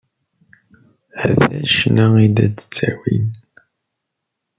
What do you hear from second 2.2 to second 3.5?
i la d-ttawin.